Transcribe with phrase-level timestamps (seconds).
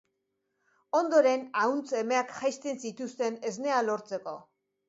[0.99, 4.39] Ondoren ahuntz emeak jaisten zituzten esnea lortzeko.